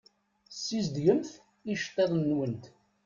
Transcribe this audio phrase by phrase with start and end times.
[0.59, 1.29] Sizdegemt
[1.73, 2.63] iceṭṭiḍen-nwent.